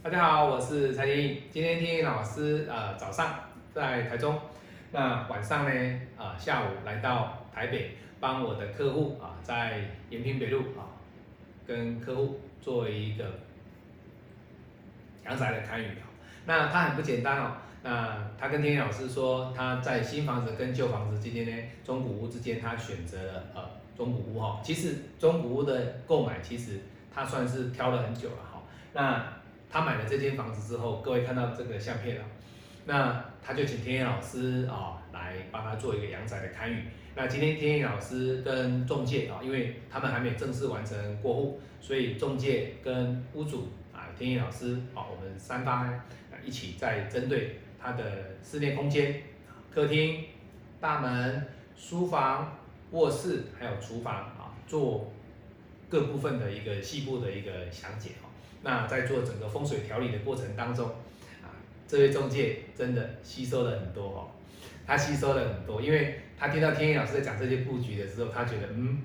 [0.00, 1.42] 大家好，我是蔡天意。
[1.50, 3.34] 今天天意老师呃早上
[3.74, 4.40] 在台中，
[4.92, 10.94] 那晚上呢啊下午来到台北，帮我的客户啊在延平北路啊
[11.66, 13.24] 跟客户做一个
[15.26, 15.88] 阳宅的参与。
[16.46, 23.62] 那他很不简单哦，那他跟天意老师说他在新房子跟旧房子之间呢，中古屋之间他选择了呃
[23.96, 24.60] 中古屋哈。
[24.62, 28.62] 其实中古屋的购买其实他算是挑了很久了哈。
[28.92, 29.37] 那
[29.70, 32.24] 他买了这间房子之后，各位看到这个相片了，
[32.86, 36.84] 那他就请天野老师啊来帮他做一个阳宅的看预。
[37.14, 46.00] 那今天天野老师跟中介啊，因为他们还没有正式完成过户，所以中介跟屋主啊，天野老师啊，我们三方
[46.44, 49.22] 一起在针对他的室内空间、
[49.74, 50.24] 客厅、
[50.80, 52.56] 大门、书房、
[52.92, 55.12] 卧室还有厨房啊，做
[55.88, 58.27] 各部分的一个细部的一个详解哈。
[58.62, 60.86] 那在做整个风水调理的过程当中，
[61.42, 61.54] 啊，
[61.86, 64.28] 这位中介真的吸收了很多哦，
[64.86, 69.02] 他吸收了很多，因为他听到天意老师在讲这些布局的时候，他觉得嗯，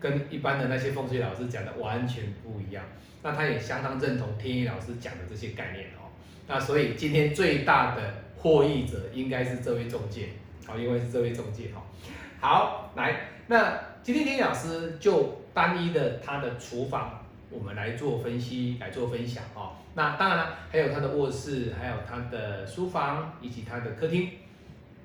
[0.00, 2.84] 跟一般的那些风水老师讲的完全不一样，
[3.22, 6.10] 那他也相当认同天意老师讲的这些概念哦，
[6.48, 10.30] 那所以今天最大的获益者应该是这位中介，
[10.66, 11.82] 好，因为是这位中介哈，
[12.40, 17.17] 好，来，那今天天意老师就单一的他的厨房。
[17.50, 19.72] 我们来做分析，来做分享哦。
[19.94, 24.30] 那当然了，还有他的卧室，还有他的书房，以及他的客厅。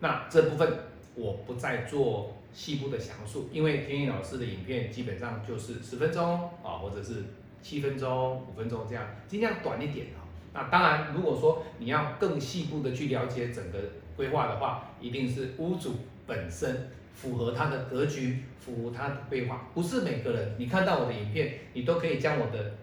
[0.00, 0.72] 那这部分
[1.14, 7.24] 我不再做细部的详述，因为天意老师的影片基本上就是十分钟啊，或者是
[7.60, 10.24] 七分钟、五分钟这样，尽量短一点啊。
[10.52, 13.78] 那当然，如果说你要更细部的去了解整个
[14.16, 16.90] 规划的话，一定是屋主本身。
[17.14, 20.54] 符合他的格局，符合他的规划，不是每个人。
[20.58, 22.74] 你看到我的影片，你都可以将我的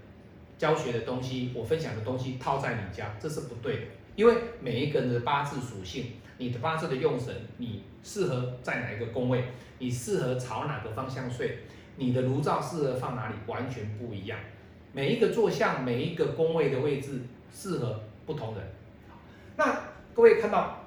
[0.58, 3.82] 教学的东西，我分享的东西套在你家，这是不对的。
[4.16, 9.46] 因为每一个人的八字属性，你的八字的用神，你适合在哪一个宫位，
[9.80, 11.60] 你适合朝哪个方向睡，
[11.96, 14.38] 你的炉灶适合放哪里，完全不一样。
[14.94, 17.22] 每一个坐向，每一个宫位的位置，
[17.52, 18.64] 适合不同人。
[19.56, 19.80] 那
[20.14, 20.84] 各位看到。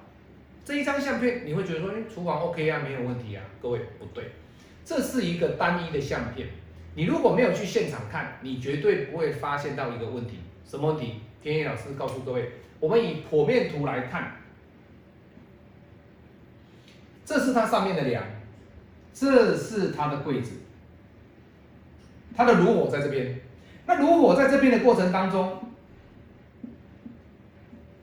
[0.65, 3.43] 这一张相片，你会觉得说，哎，厨房 OK 啊，没有问题啊。
[3.61, 4.33] 各位不对，
[4.85, 6.49] 这是一个单一的相片。
[6.95, 10.39] 你如果没有去现场看，你绝对不会发现到一个问题。
[10.65, 11.21] 什么问题？
[11.43, 14.37] 天野老师告诉各位，我们以剖面图来看，
[17.25, 18.23] 这是它上面的梁，
[19.13, 20.53] 这是它的柜子，
[22.37, 23.41] 它的炉火在这边。
[23.87, 25.65] 那炉火在这边的过程当中，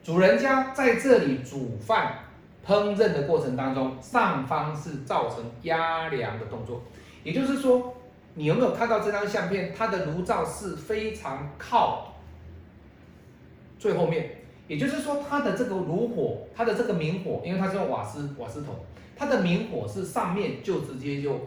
[0.04, 2.24] 主人家在这里煮饭。
[2.68, 6.82] 烹饪的过程当中，上方是造成压梁的动作，
[7.24, 7.96] 也就是说，
[8.34, 9.74] 你有没有看到这张相片？
[9.74, 12.14] 它的炉灶是非常靠
[13.80, 14.32] 最后面，
[14.68, 18.76] 也就是说，它的这个炉火，它的这个明火，因为它是用瓦斯瓦斯桶，
[19.16, 21.40] 它的明火是上面就直接就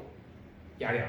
[0.78, 1.06] 压梁，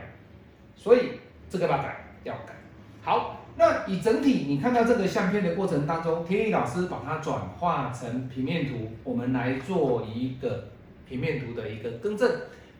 [0.75, 1.11] 所以
[1.49, 2.53] 这个要改，要改。
[3.01, 3.37] 好。
[3.57, 10.69] 那以整体你看到这个相片的过程当中，天意老师把它转化成平面图，我们来做一个
[11.07, 12.31] 平面图的一个更正，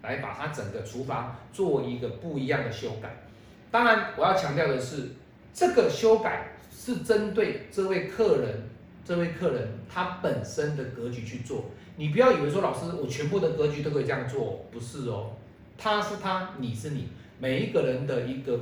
[0.02, 3.24] 来把它整个厨房做一个不一样的修改。
[3.70, 5.10] 当然，我要强调的是，
[5.54, 8.64] 这个修改是针对这位客人，
[9.04, 11.66] 这位客人他本身的格局去做。
[11.98, 15.32] 你不要以为说老师我全部的格局都可以这样做，不是哦。
[15.78, 18.60] 他是他，你是你，每一个人的一个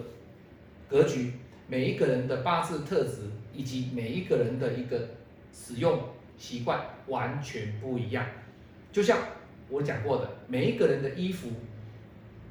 [0.89, 1.33] 格局。
[1.69, 5.09] 每一个人的八字特质以及每一个人的一个
[5.53, 5.99] 使用
[6.35, 8.25] 习惯完全不一样，
[8.91, 9.19] 就像
[9.69, 11.49] 我讲过的，每一个人的衣服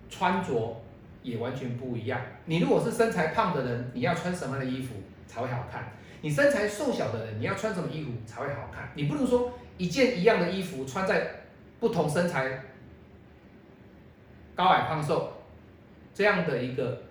[0.09, 0.81] 穿着
[1.25, 2.21] 也完全不一样。
[2.45, 4.95] 你如果是身材胖的人，你要穿什么样的衣服
[5.27, 5.93] 才会好看？
[6.21, 8.91] 你身材瘦小的人，你要穿什么衣服才会好看？
[8.95, 11.43] 你不能说一件一样的衣服穿在
[11.81, 12.63] 不同身材、
[14.55, 15.43] 高矮胖瘦
[16.15, 17.03] 这样的一个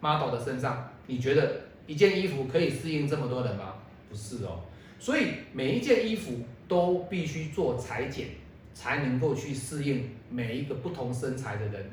[0.00, 0.91] model 的身上。
[1.06, 3.74] 你觉得一件衣服可以适应这么多人吗？
[4.08, 4.60] 不是哦，
[4.98, 8.26] 所以每一件衣服都必须做裁剪，
[8.74, 11.90] 才能够去适应每一个不同身材的人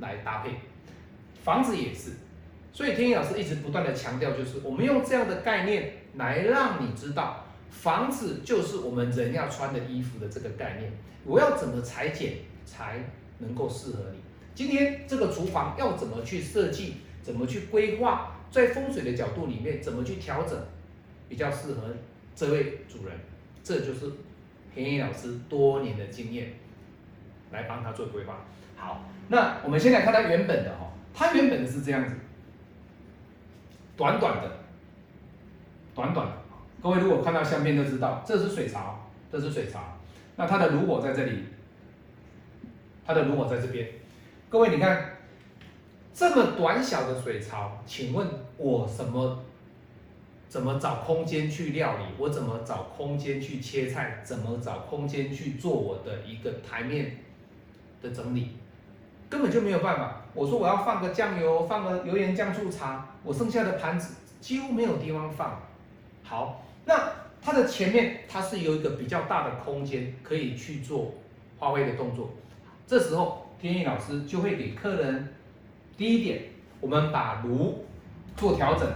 [0.00, 0.50] 来搭配。
[1.42, 2.10] 房子也是，
[2.72, 10.92] 所以天意老师一直不断的强调，就是我们用这样的概念来让你知道，房子就是我们人要穿的衣服的这个概念。
[11.24, 12.34] 我要怎么裁剪
[12.66, 12.98] 才
[13.38, 14.18] 能够适合你？
[14.54, 16.94] 今天这个厨房要怎么去设计？
[17.22, 18.36] 怎么去规划？
[18.52, 20.56] 在风水的角度里面，怎么去调整
[21.28, 21.88] 比较适合
[22.36, 23.18] 这位主人？
[23.64, 24.12] 这就是
[24.74, 26.52] 田野老师多年的经验
[27.50, 28.44] 来帮他做规划。
[28.76, 32.14] 好，那我们先来看他原本的哈，他原本是这样子，
[33.96, 34.50] 短短的，
[35.94, 36.32] 短短的，
[36.82, 39.98] 各位如果看到相片就知道，这是水槽，这是水槽。
[40.36, 41.44] 那它的炉火在这里，
[43.06, 43.88] 它的炉火在这边。
[44.48, 45.18] 各位你看，
[46.14, 48.26] 这么短小的水槽，请问
[48.56, 49.38] 我什么？
[50.48, 52.04] 怎么找空间去料理？
[52.18, 54.20] 我怎么找空间去切菜？
[54.22, 57.16] 怎么找空间去做我的一个台面
[58.02, 58.50] 的整理？
[59.30, 60.20] 根本就没有办法。
[60.34, 65.58] 我说我要放个酱油，放个油盐酱醋茶，我剩下的盘子几乎没有地方放。
[66.22, 67.10] 好，那
[67.40, 71.14] 它的前面它是有一个比较大的空间可以去做
[71.58, 72.28] 花卉的动作。
[72.86, 75.32] 这时候天意老师就会给客人
[75.96, 76.42] 第一点，
[76.80, 77.84] 我们把炉
[78.36, 78.86] 做调整，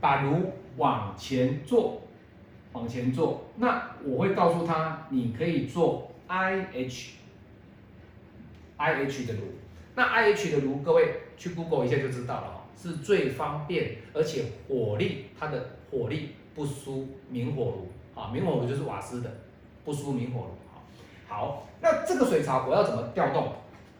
[0.00, 0.52] 把炉。
[0.78, 2.02] 往前做，
[2.70, 3.48] 往前做。
[3.56, 9.40] 那我会告诉他，你可以做 I H，I H 的炉。
[9.96, 18.30] 那 I H 的炉，各位去 Google 一下就知道了是最方便，而且火力它的火力不输明火炉啊。
[18.32, 19.28] 明火炉就是瓦斯的，
[19.84, 20.50] 不输明火炉。
[21.26, 23.52] 好，那这个水槽我要怎么调动？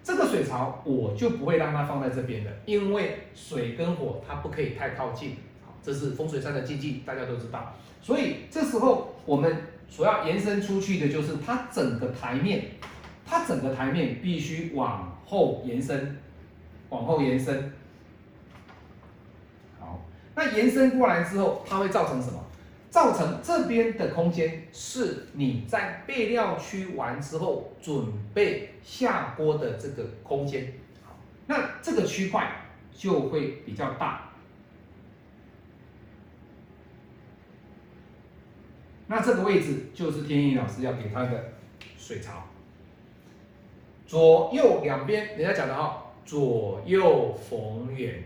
[0.08, 5.36] 这个水槽我就不会让它放在这边的，因为水跟火它不可以太靠近。
[5.82, 7.74] 这是风水上的禁忌，大家都知道。
[8.00, 9.54] 所以这时候我们
[9.86, 12.70] 所要延伸出去的就是它整个台面，
[13.26, 16.16] 它整个台面必须往后延伸，
[16.88, 17.70] 往后延伸。
[19.78, 20.00] 好，
[20.34, 22.42] 那延伸过来之后，它会造成什么？
[22.90, 30.72] 造成这边的空间是你在备料区完之后准备下锅的这个空间。
[31.46, 32.50] 那这个区块
[32.92, 34.32] 就会比较大。
[39.06, 41.52] 那这个位置就是天意老师要给他的
[41.96, 42.44] 水槽，
[44.06, 48.22] 左右两边，人家讲的哈，左右逢源，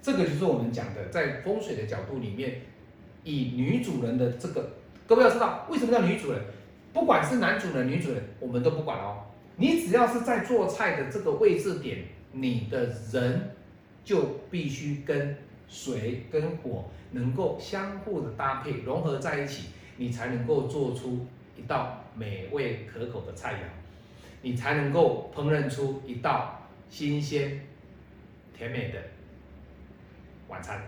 [0.00, 2.62] 这个就是我们讲的，在风水的角度里面，
[3.24, 4.70] 以女主人的这个，
[5.06, 6.40] 各位要知道，为什么叫女主人？
[6.92, 9.24] 不管是男主人、女主人，我们都不管哦，
[9.56, 13.54] 你只要是在做菜的这个位置点，你的人
[14.04, 15.36] 就必须跟
[15.68, 19.68] 水跟火能够相互的搭配融合在一起。
[20.00, 21.26] 你才能够做出
[21.56, 23.56] 一道美味可口的菜肴，
[24.42, 27.60] 你才能够烹饪出一道新鲜
[28.56, 28.98] 甜美的
[30.46, 30.80] 晚餐、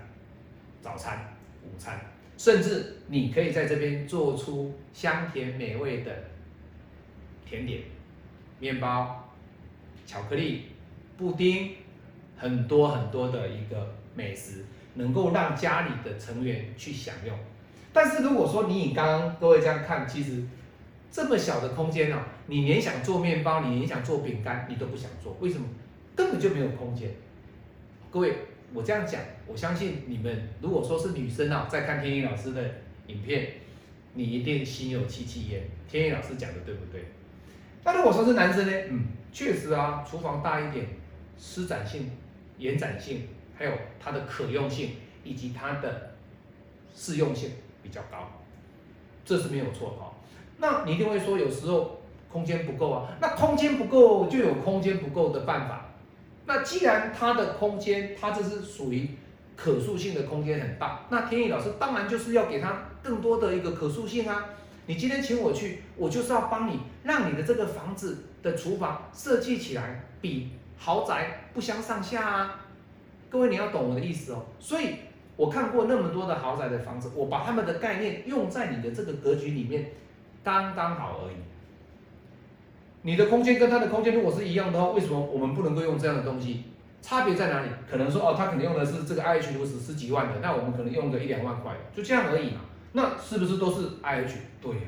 [0.80, 1.34] 早餐、
[1.64, 2.00] 午餐，
[2.40, 6.10] 甚至你可以在这边做出香甜美味的
[7.44, 7.82] 甜点、
[8.58, 9.31] 面包、
[10.06, 10.62] 巧克力、
[11.19, 11.72] 布丁，
[12.38, 14.64] 很多很多的一个美食，
[14.94, 17.38] 能够让家里的成员去享用。
[17.92, 20.42] 但是如果说你以刚刚各位这样看，其实
[21.12, 25.66] 这么小的空间哦，你连想做面包，你连想做饼干，你都不想做，为什么？
[26.16, 27.10] 根本就没有空间。
[28.10, 28.34] 各位，
[28.72, 32.62] 我这样讲，我相信你们如果说是女生啊，在看天意老师的
[33.06, 33.52] 影片，
[34.14, 35.62] 你一定心有戚戚焉。
[35.88, 37.05] 天意老师讲的对不对？
[37.84, 38.72] 那如果说是男生呢？
[38.90, 40.87] 嗯，确实啊，厨房大一点，
[41.38, 42.11] 施展性、
[42.59, 44.90] 延展性，还有它的可用性
[45.25, 46.12] 以及它的
[46.94, 47.50] 适用性。
[47.83, 48.30] 比较高，
[49.25, 50.12] 这是没有错哈。
[50.59, 53.16] 那你一定会说，有时候空间不够啊。
[53.23, 55.89] 那空间不够就有空间不够的办法。
[56.47, 59.09] 那既然它的空间，它这是属于
[59.56, 64.47] 可塑性的空间很大，那天意老师当然就是要给他更多的一个可塑性啊。
[64.87, 72.61] 你今天请我去，我就是要帮你，让你的这个房子的厨房设计起来比豪宅不相上下啊。
[73.28, 74.44] 各位你要懂我的意思哦。
[74.59, 74.94] 所以。
[75.37, 79.90] 我看过那么多的豪宅的房子，我把他们的概念用在你的这个格局里面，
[80.44, 81.37] 刚刚好而已。
[83.02, 86.64] 你的空间跟他的空间如果是一样的话，为什么我们不能够用这样的东西？
[87.02, 87.69] 差别在哪里？
[87.90, 92.61] 可能说哦，他可能用的是这个 IH 炉石十几万的，那我们可能用个一两万块，就这样而已嘛。
[92.92, 94.35] 那是不是都是 IH？
[94.61, 94.83] 对呀。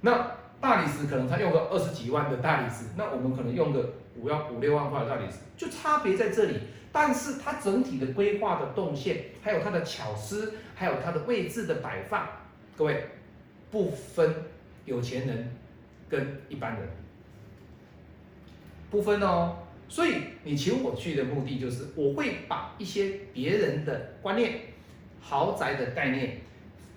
[0.00, 6.58] 那大理石可能他用个二十几万的大理石，那我们可能用个五要五六万块的大理石，就差别在这里。
[6.90, 12.26] 但是它整体的规划的动线，还有它的巧思，还有它的位置的摆放，
[12.76, 13.04] 各位
[13.70, 14.34] 不分
[14.86, 15.54] 有钱人
[16.08, 16.88] 跟一般人，
[18.90, 19.56] 不分哦。
[19.88, 24.60] 所以你请我去的目的就是，我会把一些别人的观念、
[25.20, 26.42] 豪宅的概念、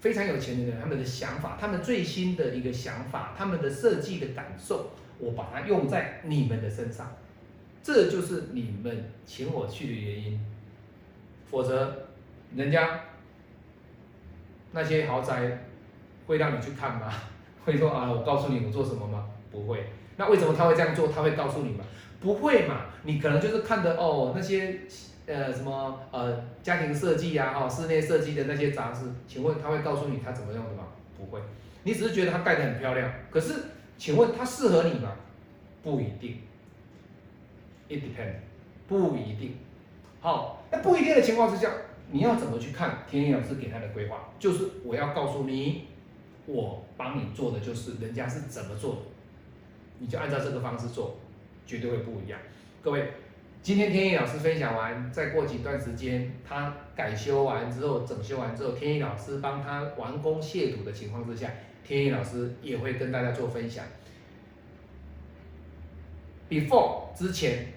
[0.02, 7.16] 非常有钱的人他们的想法、他们最新的一个想法、他们的设计的感受，我把它用在你们的身上。
[7.82, 10.40] 这就是你们请我去的原因，
[11.50, 12.10] 否则
[12.56, 13.00] 人家
[14.74, 15.66] 那些豪宅
[16.28, 17.12] 会让你去看吗？
[17.64, 19.30] 会说啊，我告诉你我做什么吗？
[19.50, 19.86] 不会。
[20.22, 21.08] 那为什么他会这样做？
[21.08, 21.84] 他会告诉你吗？
[22.20, 22.86] 不会嘛？
[23.02, 24.82] 你可能就是看的哦，那些
[25.26, 30.84] 呃什么呃家庭设计呀、哦室内设计的那些杂志，请问他会告诉你他怎么用的吗？
[31.18, 31.42] 不会，
[31.82, 33.56] 你只是觉得它盖得很漂亮，可是
[33.98, 35.12] 请问它适合你吗？
[35.82, 36.38] 不一定
[37.90, 38.36] ，it depends，
[38.88, 39.56] 不一定。
[40.20, 41.72] 好，那不一定的情况之下，
[42.12, 44.30] 你要怎么去看天意老师给他的规划？
[44.38, 45.88] 就是我要告诉你，
[46.46, 49.02] 我帮你做的就是人家是怎么做的，
[50.02, 51.20] 你就按照这个方式做，
[51.68, 52.40] 绝对会不一样。
[52.82, 53.12] 各位，
[53.62, 61.52] 今天天意老师分享完，再过几段时间，他改修完之后，整修完之后，天意老师帮他完工卸土的情况之下，
[61.86, 63.86] 天意老师也会跟大家做分享。
[66.50, 67.68] Before 之前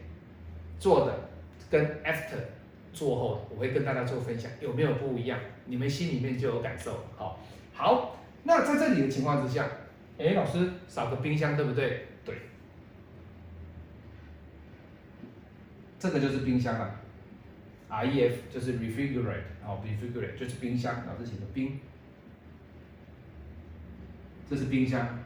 [0.81, 1.29] 做的
[1.71, 2.39] 跟 After
[2.95, 5.39] 做后的，我会跟大家做分享，有没有不一样？
[5.67, 7.05] 你们心里面就有感受。
[7.17, 7.39] 好，
[7.75, 9.69] 好，那在这里的情况之下，
[10.17, 12.07] 哎，老师少个冰箱，对不对？
[12.25, 12.35] 对，
[16.05, 17.01] 这个就是冰箱啊
[17.89, 21.81] ，REF 就是 refrigerate，好，refrigerate 就是冰箱，老师写的冰，
[24.47, 25.19] 这是冰箱。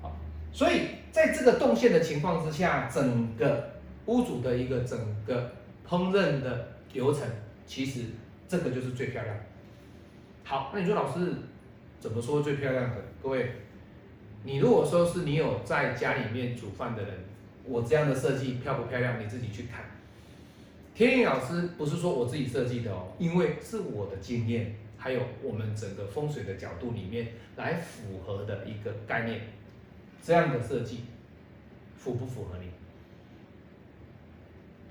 [0.00, 0.16] 好，
[0.50, 0.80] 所以
[1.12, 3.72] 在这个动线的情况之下，整个
[4.06, 5.52] 屋主的一个整个
[5.86, 7.28] 烹饪的流程，
[7.66, 8.04] 其实
[8.48, 9.36] 这个就是最漂亮。
[10.42, 11.34] 好，那你说老师
[12.00, 12.96] 怎么说最漂亮的？
[13.22, 13.52] 各位，
[14.44, 17.27] 你如果说是你有在家里面煮饭的人，
[17.68, 19.20] 我这样的设计漂不漂亮？
[19.22, 19.84] 你自己去看。
[20.94, 29.42] 天意老师不是说我自己设计的哦，因为是我的经验，还有我们整个风水的角度里面来符合的一个概念，
[30.22, 31.04] 这样的设计
[31.96, 32.70] 符不符合你？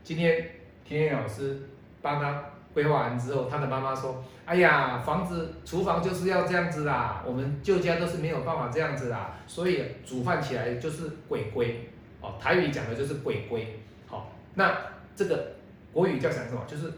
[0.03, 0.49] 今天
[0.85, 1.59] 天意老师
[2.01, 2.41] 帮他
[2.73, 11.89] 规划完之后，他的妈妈说：“哎呀，房子厨房就是要这样子啦，我们旧家都是没有办法这样子啦，所以煮饭起来就是鬼鬼
[12.21, 13.79] 哦，台语讲的就是鬼龟。
[14.07, 14.77] 好，那
[15.15, 15.53] 这个
[15.91, 16.63] 国语叫讲什么？
[16.67, 16.91] 就是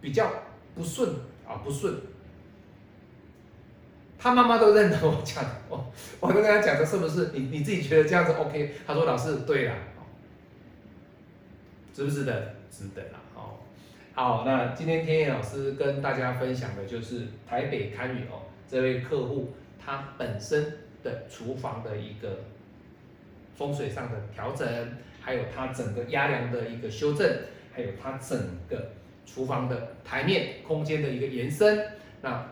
[0.00, 0.30] 比较
[0.74, 1.10] 不顺
[1.46, 1.94] 啊，不顺。
[4.18, 7.30] 他妈妈都认得我讲的，我我都跟他讲的是不是？
[7.32, 8.74] 你你自己觉得这样子 OK？
[8.86, 9.74] 他说老师对啦，
[11.92, 12.54] 值不值得？
[12.70, 13.18] 值得啦。
[14.14, 22.44] 好，那今天天野老师跟大家分享的就是台北堪舆哦，这位客户他本身的厨房的一个
[23.54, 24.66] 风水上的调整，
[25.20, 27.28] 还有它整个压梁的一个修正，
[27.72, 28.90] 还有它整个
[29.24, 31.86] 厨房的台面空间的一个延伸，
[32.20, 32.46] 那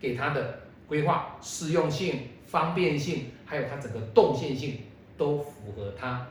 [0.00, 4.80] 给他的规划适用性、方便性，还有它整个动线性
[5.16, 6.26] 都符合他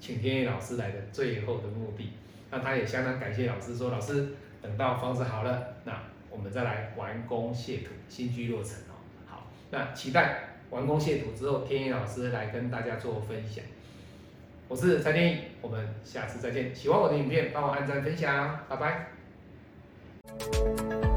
[0.00, 2.10] 请天野老师来的最后的目的。
[2.50, 4.28] 那他也相当感谢老师，说老师
[4.62, 8.94] 等到房子好了，那我们再来完工卸土，新居落成哦。
[9.26, 13.62] 好，那期待完工卸土之后，天意老师来跟大家做分享。
[14.66, 16.74] 我是蔡天意，我们下次再见。
[16.74, 21.13] 喜欢我的影片，帮我按赞分享，拜拜。